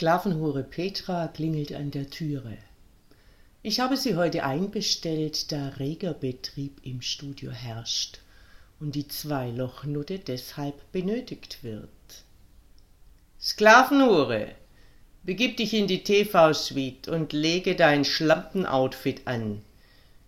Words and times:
Sklavenhure 0.00 0.62
Petra 0.62 1.28
klingelt 1.28 1.74
an 1.74 1.90
der 1.90 2.08
Türe. 2.08 2.56
Ich 3.62 3.80
habe 3.80 3.98
sie 3.98 4.16
heute 4.16 4.44
einbestellt, 4.44 5.52
da 5.52 5.68
reger 5.78 6.14
Betrieb 6.14 6.80
im 6.84 7.02
Studio 7.02 7.50
herrscht 7.50 8.20
und 8.80 8.94
die 8.94 9.08
Zweilochnutte 9.08 10.18
deshalb 10.18 10.90
benötigt 10.90 11.62
wird. 11.62 11.90
Sklavenhure, 13.38 14.52
begib 15.22 15.58
dich 15.58 15.74
in 15.74 15.86
die 15.86 16.02
TV-Suite 16.02 17.08
und 17.08 17.34
lege 17.34 17.76
dein 17.76 18.06
Schlampen-Outfit 18.06 19.26
an. 19.26 19.60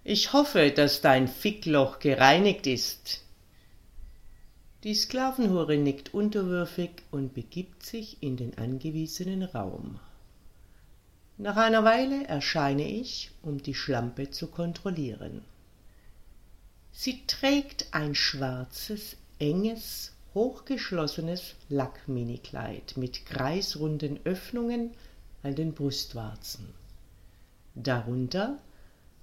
Ich 0.05 0.35
hoffe, 0.35 0.71
dass 0.71 1.01
dein 1.01 1.29
Fickloch 1.29 1.99
gereinigt 1.99 2.67
ist. 2.67 3.23
Die 4.85 4.97
Sklavenhure 4.97 5.77
nickt 5.77 6.13
unterwürfig 6.13 6.91
und 7.13 7.35
begibt 7.35 7.87
sich 7.87 8.21
in 8.21 8.37
den 8.37 8.59
angewiesenen 8.59 9.45
Raum. 9.45 10.01
Nach 11.39 11.57
einer 11.57 11.85
Weile 11.85 12.27
erscheine 12.27 12.89
ich, 12.89 13.31
um 13.43 13.63
die 13.63 13.75
Schlampe 13.75 14.31
zu 14.31 14.49
kontrollieren. 14.49 15.43
Sie 16.91 17.25
trägt 17.29 17.95
ein 17.95 18.17
schwarzes, 18.17 19.17
enges, 19.39 20.13
hochgeschlossenes 20.35 21.55
Lackminikleid 21.69 22.97
mit 22.97 23.25
kreisrunden 23.25 24.19
Öffnungen 24.25 24.91
an 25.45 25.55
den 25.55 25.75
Brustwarzen. 25.75 26.67
Darunter 27.77 28.59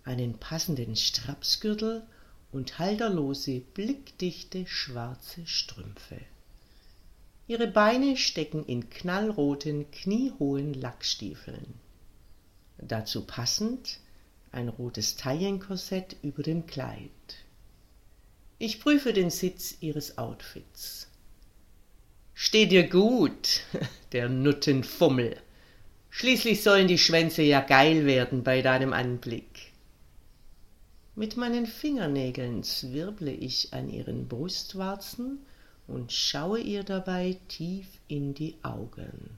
einen 0.06 0.38
passenden 0.38 0.96
Strapsgürtel 0.96 2.04
und 2.52 2.80
halterlose, 2.80 3.60
blickdichte 3.60 4.66
schwarze 4.68 5.46
Strümpfe. 5.46 6.20
Ihre 7.48 7.68
Beine 7.68 8.16
stecken 8.16 8.66
in 8.66 8.90
knallroten, 8.90 9.90
kniehohen 9.92 10.74
Lackstiefeln. 10.74 11.76
Dazu 12.78 13.26
passend 13.26 14.00
ein 14.52 14.70
rotes 14.70 15.16
Taillenkorsett 15.16 16.16
über 16.22 16.44
dem 16.44 16.66
Kleid. 16.66 17.10
Ich 18.58 18.80
prüfe 18.80 19.14
den 19.14 19.30
Sitz 19.30 19.78
ihres 19.80 20.18
Outfits. 20.18 21.08
Steht 22.34 22.72
dir 22.72 22.88
gut, 22.88 23.62
der 24.12 24.30
Nuttenfummel. 24.30 25.38
Schließlich 26.10 26.64
sollen 26.64 26.88
die 26.88 26.98
Schwänze 26.98 27.42
ja 27.42 27.62
geil 27.62 28.06
werden 28.06 28.44
bei 28.44 28.62
deinem 28.62 28.94
Anblick. 28.94 29.69
Mit 31.16 31.38
meinen 31.38 31.66
Fingernägeln 31.66 32.64
zwirble 32.64 33.32
ich 33.32 33.74
an 33.74 33.90
ihren 33.90 34.28
Brustwarzen 34.28 35.40
und 35.88 36.12
schaue 36.12 36.60
ihr 36.60 36.84
dabei 36.84 37.38
tief 37.48 37.88
in 38.08 38.34
die 38.34 38.56
Augen. 38.64 39.38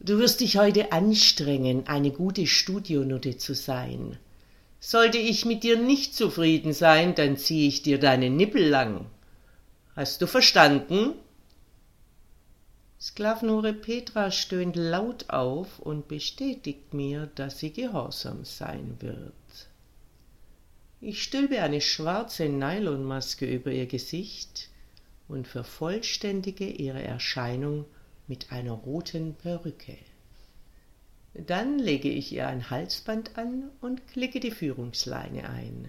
Du 0.00 0.18
wirst 0.18 0.40
dich 0.40 0.56
heute 0.56 0.92
anstrengen, 0.92 1.86
eine 1.86 2.10
gute 2.10 2.46
Studionutte 2.46 3.36
zu 3.36 3.54
sein. 3.54 4.16
Sollte 4.80 5.18
ich 5.18 5.44
mit 5.44 5.62
dir 5.62 5.78
nicht 5.78 6.14
zufrieden 6.14 6.72
sein, 6.72 7.14
dann 7.14 7.36
ziehe 7.36 7.68
ich 7.68 7.82
dir 7.82 7.98
deine 7.98 8.30
Nippel 8.30 8.66
lang. 8.66 9.06
Hast 9.94 10.22
du 10.22 10.26
verstanden? 10.26 11.12
Sklavenhure 12.98 13.72
Petra 13.74 14.30
stöhnt 14.30 14.76
laut 14.76 15.30
auf 15.30 15.78
und 15.78 16.08
bestätigt 16.08 16.94
mir, 16.94 17.28
dass 17.34 17.58
sie 17.58 17.72
gehorsam 17.72 18.44
sein 18.44 18.96
wird. 19.00 19.32
Ich 21.02 21.22
stülpe 21.22 21.62
eine 21.62 21.80
schwarze 21.80 22.50
Nylonmaske 22.50 23.46
über 23.46 23.72
ihr 23.72 23.86
Gesicht 23.86 24.68
und 25.28 25.48
vervollständige 25.48 26.68
ihre 26.68 27.02
Erscheinung 27.02 27.86
mit 28.26 28.52
einer 28.52 28.72
roten 28.72 29.34
Perücke. 29.34 29.96
Dann 31.32 31.78
lege 31.78 32.10
ich 32.10 32.32
ihr 32.32 32.48
ein 32.48 32.68
Halsband 32.68 33.38
an 33.38 33.70
und 33.80 34.08
klicke 34.08 34.40
die 34.40 34.50
Führungsleine 34.50 35.48
ein. 35.48 35.88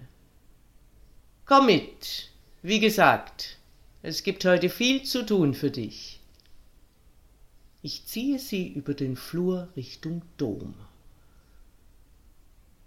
Komm 1.44 1.66
mit, 1.66 2.30
wie 2.62 2.80
gesagt, 2.80 3.58
es 4.02 4.22
gibt 4.22 4.44
heute 4.46 4.70
viel 4.70 5.02
zu 5.02 5.26
tun 5.26 5.52
für 5.52 5.70
dich. 5.70 6.20
Ich 7.82 8.06
ziehe 8.06 8.38
sie 8.38 8.68
über 8.68 8.94
den 8.94 9.16
Flur 9.16 9.68
Richtung 9.76 10.22
Dom. 10.38 10.74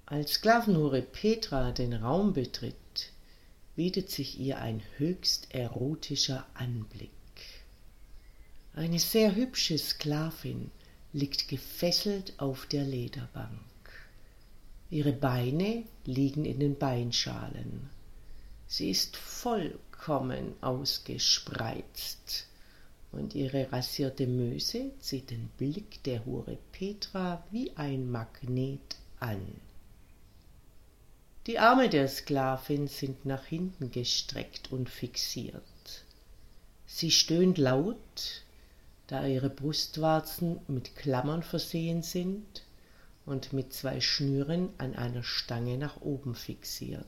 Als 0.07 0.33
Sklavenhure 0.33 1.01
Petra 1.01 1.71
den 1.71 1.91
Raum 1.93 2.33
betritt, 2.33 3.11
bietet 3.75 4.11
sich 4.11 4.39
ihr 4.39 4.59
ein 4.59 4.83
höchst 4.97 5.47
erotischer 5.55 6.45
Anblick. 6.53 7.09
Eine 8.75 8.99
sehr 8.99 9.33
hübsche 9.33 9.79
Sklavin 9.79 10.69
liegt 11.11 11.47
gefesselt 11.47 12.33
auf 12.37 12.67
der 12.67 12.83
Lederbank. 12.83 13.59
Ihre 14.91 15.11
Beine 15.11 15.85
liegen 16.05 16.45
in 16.45 16.59
den 16.59 16.77
Beinschalen. 16.77 17.89
Sie 18.67 18.91
ist 18.91 19.17
vollkommen 19.17 20.53
ausgespreizt, 20.61 22.45
und 23.11 23.33
ihre 23.33 23.71
rasierte 23.71 24.27
Möse 24.27 24.91
zieht 24.99 25.31
den 25.31 25.47
Blick 25.57 26.03
der 26.03 26.23
Hure 26.27 26.59
Petra 26.73 27.43
wie 27.49 27.71
ein 27.75 28.11
Magnet 28.11 28.97
an. 29.19 29.64
Die 31.47 31.59
Arme 31.59 31.89
der 31.89 32.07
Sklavin 32.07 32.87
sind 32.87 33.25
nach 33.25 33.45
hinten 33.45 33.91
gestreckt 33.91 34.71
und 34.71 34.89
fixiert. 34.89 35.61
Sie 36.87 37.11
stöhnt 37.11 37.59
laut, 37.59 38.43
da 39.05 39.27
ihre 39.27 39.51
Brustwarzen 39.51 40.59
mit 40.67 40.95
Klammern 40.95 41.43
versehen 41.43 42.01
sind 42.01 42.63
und 43.27 43.53
mit 43.53 43.73
zwei 43.73 44.01
Schnüren 44.01 44.69
an 44.79 44.95
einer 44.95 45.21
Stange 45.21 45.77
nach 45.77 46.01
oben 46.01 46.33
fixiert. 46.33 47.05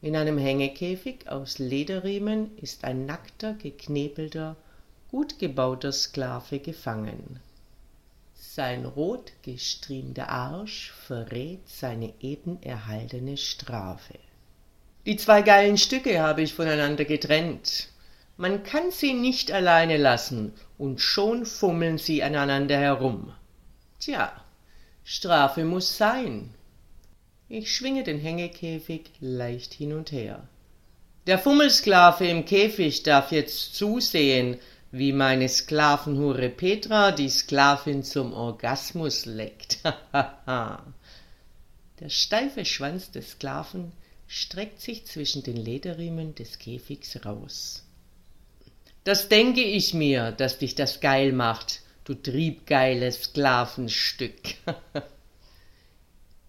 In 0.00 0.16
einem 0.16 0.38
Hängekäfig 0.38 1.28
aus 1.28 1.58
Lederriemen 1.58 2.56
ist 2.58 2.84
ein 2.84 3.04
nackter, 3.04 3.52
geknebelter, 3.54 4.56
gut 5.10 5.38
gebauter 5.38 5.92
Sklave 5.92 6.60
gefangen. 6.60 7.40
Sein 8.54 8.86
rot 8.86 9.32
gestriemter 9.42 10.30
Arsch 10.30 10.92
verrät 10.92 11.68
seine 11.68 12.14
eben 12.20 12.62
erhaltene 12.62 13.36
Strafe. 13.36 14.18
Die 15.04 15.16
zwei 15.16 15.42
geilen 15.42 15.76
Stücke 15.76 16.20
habe 16.20 16.42
ich 16.42 16.54
voneinander 16.54 17.04
getrennt. 17.04 17.88
Man 18.38 18.62
kann 18.62 18.90
sie 18.90 19.12
nicht 19.12 19.52
alleine 19.52 19.98
lassen, 19.98 20.54
und 20.78 21.00
schon 21.00 21.44
fummeln 21.44 21.98
sie 21.98 22.22
aneinander 22.22 22.78
herum. 22.78 23.34
Tja, 24.00 24.32
Strafe 25.04 25.64
muss 25.64 25.98
sein. 25.98 26.54
Ich 27.48 27.74
schwinge 27.74 28.04
den 28.04 28.18
Hängekäfig 28.18 29.10
leicht 29.20 29.74
hin 29.74 29.92
und 29.92 30.12
her. 30.12 30.48
Der 31.26 31.38
Fummelsklave 31.38 32.26
im 32.26 32.44
Käfig 32.44 33.02
darf 33.02 33.32
jetzt 33.32 33.74
zusehen, 33.74 34.58
wie 34.92 35.12
meine 35.12 35.48
Sklavenhure 35.48 36.48
Petra 36.48 37.12
die 37.12 37.28
Sklavin 37.28 38.02
zum 38.02 38.32
Orgasmus 38.32 39.26
leckt. 39.26 39.78
Der 41.98 42.08
steife 42.08 42.64
Schwanz 42.64 43.10
des 43.10 43.32
Sklaven 43.32 43.92
streckt 44.26 44.80
sich 44.80 45.06
zwischen 45.06 45.42
den 45.42 45.56
Lederriemen 45.56 46.34
des 46.34 46.58
Käfigs 46.58 47.24
raus. 47.24 47.84
Das 49.04 49.28
denke 49.28 49.62
ich 49.62 49.94
mir, 49.94 50.32
dass 50.32 50.58
dich 50.58 50.74
das 50.74 51.00
geil 51.00 51.32
macht, 51.32 51.80
du 52.04 52.14
triebgeiles 52.14 53.22
Sklavenstück. 53.24 54.56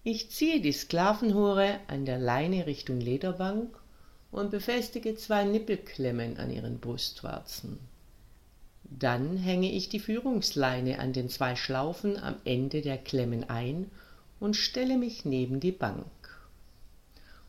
ich 0.04 0.30
ziehe 0.30 0.60
die 0.60 0.72
Sklavenhure 0.72 1.80
an 1.86 2.04
der 2.04 2.18
Leine 2.18 2.66
Richtung 2.66 3.00
Lederbank 3.00 3.78
und 4.30 4.50
befestige 4.50 5.14
zwei 5.16 5.44
Nippelklemmen 5.44 6.36
an 6.36 6.50
ihren 6.50 6.78
Brustwarzen. 6.78 7.78
Dann 8.90 9.36
hänge 9.36 9.70
ich 9.70 9.88
die 9.88 10.00
Führungsleine 10.00 10.98
an 10.98 11.12
den 11.12 11.28
zwei 11.28 11.56
Schlaufen 11.56 12.16
am 12.16 12.36
Ende 12.44 12.80
der 12.80 12.98
Klemmen 12.98 13.48
ein 13.48 13.90
und 14.40 14.56
stelle 14.56 14.96
mich 14.96 15.24
neben 15.24 15.60
die 15.60 15.72
Bank. 15.72 16.06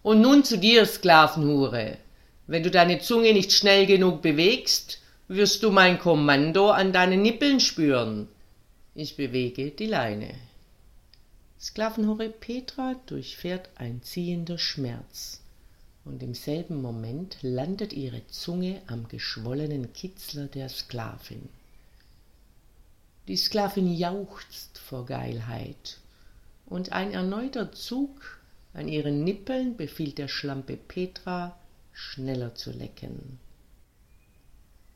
Und 0.01 0.21
nun 0.21 0.43
zu 0.43 0.57
dir, 0.57 0.85
Sklavenhure. 0.85 1.97
Wenn 2.47 2.63
du 2.63 2.71
deine 2.71 2.99
Zunge 2.99 3.33
nicht 3.33 3.51
schnell 3.51 3.85
genug 3.85 4.21
bewegst, 4.21 5.01
wirst 5.27 5.61
du 5.63 5.71
mein 5.71 5.99
Kommando 5.99 6.71
an 6.71 6.91
deinen 6.91 7.21
Nippeln 7.21 7.59
spüren. 7.59 8.27
Ich 8.95 9.15
bewege 9.15 9.71
die 9.71 9.85
Leine. 9.85 10.33
Sklavenhure 11.59 12.29
Petra 12.29 12.95
durchfährt 13.05 13.69
ein 13.75 14.01
ziehender 14.01 14.57
Schmerz, 14.57 15.38
und 16.09 16.23
im 16.23 16.33
selben 16.33 16.81
Moment 16.81 17.37
landet 17.41 17.93
ihre 17.93 18.25
Zunge 18.27 18.81
am 18.87 19.07
geschwollenen 19.07 19.93
Kitzler 19.93 20.47
der 20.47 20.67
Sklavin. 20.67 21.47
Die 23.27 23.37
Sklavin 23.37 23.93
jauchzt 23.93 24.79
vor 24.79 25.05
Geilheit, 25.05 25.99
und 26.65 26.91
ein 26.91 27.11
erneuter 27.11 27.71
Zug 27.73 28.39
an 28.73 28.87
ihren 28.87 29.23
Nippeln 29.23 29.77
befiehlt 29.77 30.17
der 30.17 30.27
Schlampe 30.27 30.77
Petra, 30.77 31.55
schneller 31.93 32.55
zu 32.55 32.71
lecken. 32.71 33.39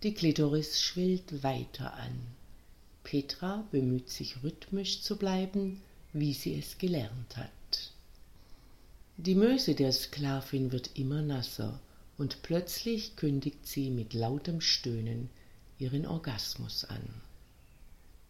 Die 0.02 0.16
Klitoris 0.16 0.82
schwillt 0.82 1.44
weiter 1.44 1.94
an. 1.94 2.20
Petra 3.04 3.64
bemüht 3.72 4.10
sich 4.10 4.42
rhythmisch 4.44 5.02
zu 5.02 5.18
bleiben, 5.18 5.82
wie 6.12 6.34
sie 6.34 6.58
es 6.58 6.78
gelernt 6.78 7.38
hat. 7.38 7.50
Die 9.18 9.36
Möse 9.36 9.76
der 9.76 9.92
Sklavin 9.92 10.72
wird 10.72 10.98
immer 10.98 11.22
nasser, 11.22 11.80
und 12.18 12.42
plötzlich 12.42 13.16
kündigt 13.16 13.68
sie 13.68 13.92
mit 13.92 14.14
lautem 14.14 14.60
Stöhnen 14.60 15.30
ihren 15.78 16.08
Orgasmus 16.08 16.84
an. 16.86 17.22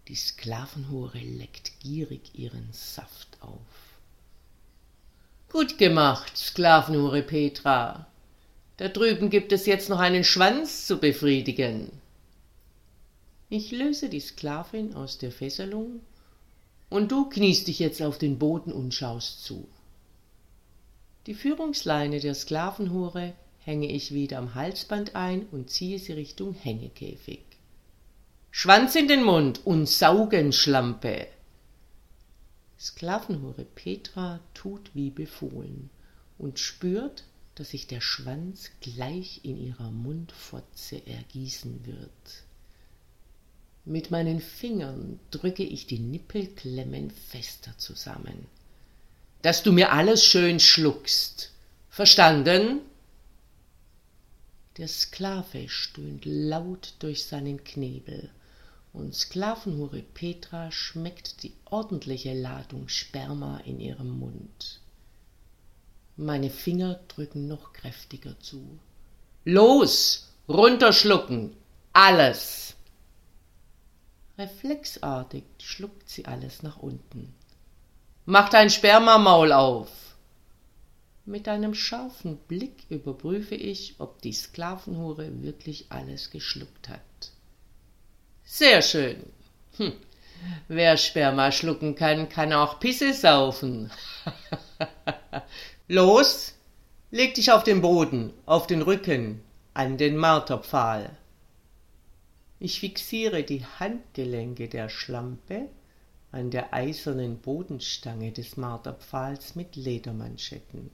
Die 0.09 0.15
Sklavenhure 0.15 1.19
leckt 1.19 1.79
gierig 1.79 2.37
ihren 2.37 2.67
Saft 2.73 3.37
auf. 3.39 3.97
Gut 5.49 5.77
gemacht, 5.77 6.37
Sklavenhure 6.37 7.23
Petra. 7.23 8.05
Da 8.75 8.89
drüben 8.89 9.29
gibt 9.29 9.53
es 9.53 9.65
jetzt 9.65 9.87
noch 9.87 9.99
einen 9.99 10.25
Schwanz 10.25 10.85
zu 10.85 10.97
befriedigen. 10.97 11.91
Ich 13.49 13.71
löse 13.71 14.09
die 14.09 14.19
Sklavin 14.19 14.95
aus 14.95 15.17
der 15.17 15.31
Fesselung 15.31 16.01
und 16.89 17.11
du 17.11 17.29
kniest 17.29 17.67
dich 17.67 17.79
jetzt 17.79 18.01
auf 18.01 18.17
den 18.17 18.37
Boden 18.37 18.73
und 18.73 18.93
schaust 18.93 19.45
zu. 19.45 19.65
Die 21.25 21.35
Führungsleine 21.35 22.19
der 22.19 22.35
Sklavenhure 22.35 23.33
hänge 23.59 23.89
ich 23.89 24.13
wieder 24.13 24.39
am 24.39 24.55
Halsband 24.55 25.15
ein 25.15 25.45
und 25.51 25.69
ziehe 25.69 25.97
sie 25.97 26.11
Richtung 26.11 26.53
Hängekäfig. 26.53 27.43
Schwanz 28.51 28.95
in 28.95 29.07
den 29.07 29.23
Mund 29.23 29.65
und 29.65 29.87
saugen, 29.87 30.51
Schlampe! 30.51 31.27
Sklavenhure 32.77 33.63
Petra 33.63 34.41
tut 34.53 34.91
wie 34.93 35.09
befohlen 35.09 35.89
und 36.37 36.59
spürt, 36.59 37.23
dass 37.55 37.69
sich 37.69 37.87
der 37.87 38.01
Schwanz 38.01 38.71
gleich 38.81 39.39
in 39.43 39.57
ihrer 39.57 39.91
Mundfotze 39.91 41.07
ergießen 41.07 41.85
wird. 41.85 42.43
Mit 43.85 44.11
meinen 44.11 44.41
Fingern 44.41 45.19
drücke 45.31 45.63
ich 45.63 45.87
die 45.87 45.99
Nippelklemmen 45.99 47.11
fester 47.11 47.77
zusammen. 47.77 48.47
Dass 49.43 49.61
du 49.61 49.73
mir 49.73 49.91
alles 49.91 50.23
schön 50.23 50.61
schluckst. 50.61 51.51
Verstanden? 51.89 52.79
Der 54.77 54.87
Sklave 54.87 55.67
stöhnt 55.67 56.23
laut 56.23 56.93
durch 56.99 57.25
seinen 57.25 57.61
Knebel, 57.65 58.31
und 58.93 59.13
Sklavenhure 59.13 60.01
Petra 60.01 60.71
schmeckt 60.71 61.43
die 61.43 61.51
ordentliche 61.65 62.33
Ladung 62.33 62.87
Sperma 62.87 63.59
in 63.65 63.81
ihrem 63.81 64.17
Mund. 64.17 64.79
Meine 66.15 66.49
Finger 66.49 67.01
drücken 67.09 67.47
noch 67.49 67.73
kräftiger 67.73 68.39
zu. 68.39 68.79
Los, 69.43 70.29
runterschlucken, 70.47 71.53
alles! 71.91 72.75
Reflexartig 74.37 75.43
schluckt 75.59 76.07
sie 76.07 76.25
alles 76.25 76.63
nach 76.63 76.77
unten. 76.77 77.35
Mach 78.25 78.47
dein 78.47 78.69
Spermamaul 78.69 79.51
auf! 79.51 79.89
Mit 81.25 81.49
einem 81.49 81.73
scharfen 81.73 82.37
Blick 82.37 82.85
überprüfe 82.89 83.55
ich, 83.55 83.95
ob 83.99 84.21
die 84.21 84.31
Sklavenhure 84.31 85.41
wirklich 85.41 85.87
alles 85.89 86.31
geschluckt 86.31 86.87
hat. 86.87 87.01
Sehr 88.45 88.81
schön. 88.81 89.23
Hm. 89.75 89.93
Wer 90.69 90.95
Sperma 90.95 91.51
schlucken 91.51 91.95
kann, 91.95 92.29
kann 92.29 92.53
auch 92.53 92.79
Pisse 92.79 93.13
saufen. 93.13 93.91
Los, 95.89 96.53
leg 97.11 97.33
dich 97.35 97.51
auf 97.51 97.65
den 97.65 97.81
Boden, 97.81 98.33
auf 98.45 98.67
den 98.67 98.81
Rücken, 98.81 99.43
an 99.73 99.97
den 99.97 100.15
Marterpfahl. 100.15 101.17
Ich 102.59 102.79
fixiere 102.79 103.43
die 103.43 103.65
Handgelenke 103.79 104.69
der 104.69 104.87
Schlampe 104.87 105.67
an 106.33 106.49
der 106.49 106.73
eisernen 106.73 107.37
Bodenstange 107.37 108.31
des 108.31 108.57
Marterpfahls 108.57 109.55
mit 109.55 109.75
Ledermanschetten. 109.75 110.89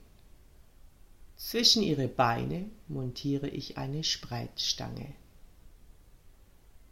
Zwischen 1.36 1.82
ihre 1.82 2.08
Beine 2.08 2.66
montiere 2.88 3.48
ich 3.48 3.78
eine 3.78 4.04
Spreizstange. 4.04 5.14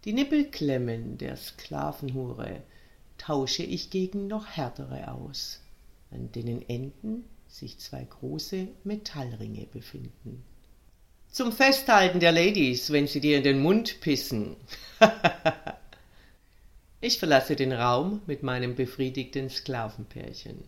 Die 0.07 0.15
Nippelklemmen 0.15 1.19
der 1.19 1.37
Sklavenhure 1.37 2.63
tausche 3.19 3.65
ich 3.65 3.91
gegen 3.91 4.29
noch 4.29 4.47
härtere 4.47 5.13
aus, 5.13 5.61
an 6.11 6.33
denen 6.33 6.67
Enden 6.71 7.25
sich 7.49 7.79
zwei 7.79 8.05
große 8.05 8.69
Metallringe 8.83 9.67
befinden. 9.67 10.43
Zum 11.31 11.53
Festhalten 11.53 12.19
der 12.19 12.33
Ladies, 12.33 12.91
wenn 12.93 13.07
sie 13.07 13.21
dir 13.21 13.37
in 13.37 13.45
den 13.45 13.61
Mund 13.61 14.01
pissen. 14.01 14.57
ich 17.01 17.19
verlasse 17.19 17.55
den 17.55 17.73
Raum 17.73 18.23
mit 18.27 18.43
meinem 18.43 18.75
befriedigten 18.75 19.51
Sklavenpärchen. 19.51 20.65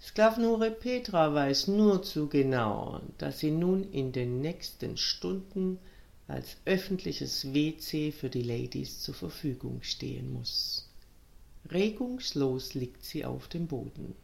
Sklavenhure 0.00 0.70
Petra 0.70 1.34
weiß 1.34 1.68
nur 1.68 2.02
zu 2.02 2.28
genau, 2.28 3.00
dass 3.18 3.40
sie 3.40 3.50
nun 3.50 3.90
in 3.92 4.12
den 4.12 4.40
nächsten 4.40 4.96
Stunden 4.96 5.78
als 6.26 6.56
öffentliches 6.64 7.52
WC 7.52 8.12
für 8.12 8.30
die 8.30 8.42
Ladies 8.42 9.00
zur 9.00 9.14
Verfügung 9.14 9.82
stehen 9.82 10.32
muss. 10.32 10.88
Regungslos 11.70 12.74
liegt 12.74 13.04
sie 13.04 13.24
auf 13.24 13.48
dem 13.48 13.66
Boden. 13.66 14.14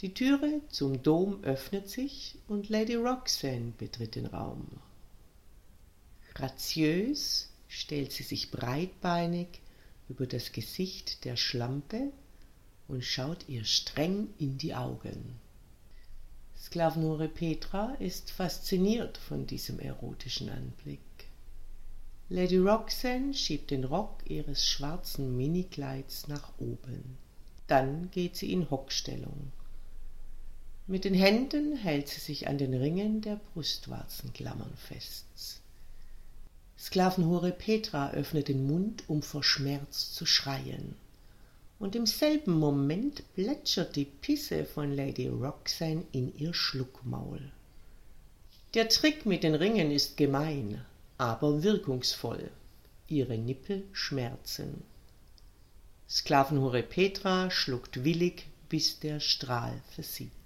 Die 0.00 0.14
Türe 0.14 0.60
zum 0.68 1.02
Dom 1.02 1.42
öffnet 1.42 1.88
sich 1.88 2.36
und 2.46 2.68
Lady 2.68 2.94
Roxanne 2.94 3.72
betritt 3.76 4.14
den 4.14 4.26
Raum. 4.26 4.68
Graziös 6.34 7.47
stellt 7.68 8.12
sie 8.12 8.22
sich 8.22 8.50
breitbeinig 8.50 9.60
über 10.08 10.26
das 10.26 10.52
Gesicht 10.52 11.24
der 11.24 11.36
Schlampe 11.36 12.12
und 12.88 13.04
schaut 13.04 13.48
ihr 13.48 13.64
streng 13.64 14.28
in 14.38 14.58
die 14.58 14.74
Augen. 14.74 15.38
Sklavenhure 16.56 17.28
Petra 17.28 17.94
ist 18.00 18.30
fasziniert 18.30 19.16
von 19.16 19.46
diesem 19.46 19.78
erotischen 19.78 20.48
Anblick. 20.48 21.00
Lady 22.30 22.58
Roxanne 22.58 23.32
schiebt 23.32 23.70
den 23.70 23.84
Rock 23.84 24.22
ihres 24.28 24.66
schwarzen 24.66 25.36
Minikleids 25.36 26.28
nach 26.28 26.52
oben. 26.58 27.16
Dann 27.68 28.10
geht 28.10 28.36
sie 28.36 28.52
in 28.52 28.70
Hockstellung. 28.70 29.52
Mit 30.86 31.04
den 31.04 31.14
Händen 31.14 31.76
hält 31.76 32.08
sie 32.08 32.20
sich 32.20 32.48
an 32.48 32.58
den 32.58 32.74
Ringen 32.74 33.20
der 33.20 33.40
Brustwarzenklammern 33.52 34.74
fest. 34.76 35.60
Sklavenhure 36.78 37.50
Petra 37.50 38.12
öffnet 38.12 38.46
den 38.46 38.66
Mund, 38.66 39.02
um 39.08 39.20
vor 39.20 39.42
Schmerz 39.42 40.12
zu 40.12 40.26
schreien. 40.26 40.94
Und 41.80 41.96
im 41.96 42.06
selben 42.06 42.52
Moment 42.52 43.22
plätschert 43.34 43.96
die 43.96 44.04
Pisse 44.04 44.64
von 44.64 44.94
Lady 44.94 45.26
Roxanne 45.26 46.04
in 46.12 46.32
ihr 46.36 46.54
Schluckmaul. 46.54 47.50
Der 48.74 48.88
Trick 48.88 49.26
mit 49.26 49.42
den 49.42 49.56
Ringen 49.56 49.90
ist 49.90 50.16
gemein, 50.16 50.84
aber 51.16 51.64
wirkungsvoll. 51.64 52.48
Ihre 53.08 53.38
Nippel 53.38 53.84
schmerzen. 53.92 54.82
Sklavenhure 56.08 56.82
Petra 56.82 57.50
schluckt 57.50 58.04
willig, 58.04 58.46
bis 58.68 59.00
der 59.00 59.18
Strahl 59.18 59.82
versiegt. 59.90 60.37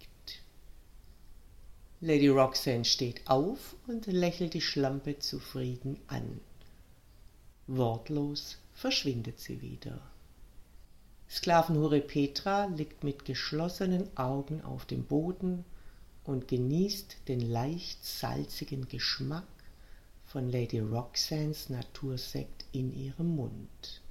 Lady 2.04 2.26
Roxanne 2.26 2.85
steht 2.85 3.21
auf 3.28 3.76
und 3.87 4.09
lächelt 4.09 4.54
die 4.54 4.61
Schlampe 4.61 5.21
zufrieden 5.21 6.00
an. 6.09 6.40
Wortlos 7.68 8.56
verschwindet 8.75 9.38
sie 9.38 9.62
wieder. 9.62 10.00
Sklavenhure 11.30 12.00
Petra 12.00 12.64
liegt 12.64 13.04
mit 13.04 13.25
geschlossenen 13.25 14.16
Augen 14.16 14.62
auf 14.62 14.85
dem 14.85 15.04
Boden 15.04 15.64
und 16.25 16.49
genießt 16.49 17.28
den 17.28 17.40
leicht 17.40 18.04
salzigen 18.04 18.88
Geschmack 18.88 19.47
von 20.25 20.50
Lady 20.50 20.80
Roxans 20.80 21.68
Natursekt 21.68 22.64
in 22.73 22.92
ihrem 22.92 23.37
Mund. 23.37 24.02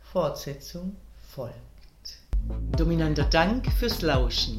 Fortsetzung 0.00 0.96
folgt. 1.28 1.54
Dominanter 2.76 3.26
Dank 3.26 3.70
fürs 3.74 4.02
Lauschen. 4.02 4.58